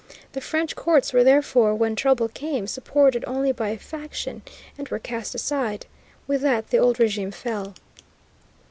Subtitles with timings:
[0.33, 4.41] The French courts were, therefore, when trouble came, supported only by a faction,
[4.75, 5.85] and were cast aside.
[6.25, 7.75] With that the old régime fell.